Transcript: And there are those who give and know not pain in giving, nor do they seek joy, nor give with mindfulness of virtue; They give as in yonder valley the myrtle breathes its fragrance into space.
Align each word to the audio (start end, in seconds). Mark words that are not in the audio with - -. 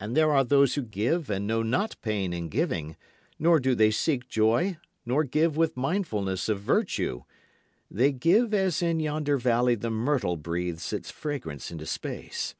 And 0.00 0.16
there 0.16 0.32
are 0.32 0.42
those 0.42 0.74
who 0.74 0.82
give 0.82 1.30
and 1.30 1.46
know 1.46 1.62
not 1.62 1.94
pain 2.02 2.32
in 2.32 2.48
giving, 2.48 2.96
nor 3.38 3.60
do 3.60 3.76
they 3.76 3.92
seek 3.92 4.26
joy, 4.26 4.76
nor 5.06 5.22
give 5.22 5.56
with 5.56 5.76
mindfulness 5.76 6.48
of 6.48 6.58
virtue; 6.60 7.22
They 7.88 8.10
give 8.10 8.52
as 8.52 8.82
in 8.82 8.98
yonder 8.98 9.38
valley 9.38 9.76
the 9.76 9.88
myrtle 9.88 10.36
breathes 10.36 10.92
its 10.92 11.12
fragrance 11.12 11.70
into 11.70 11.86
space. 11.86 12.56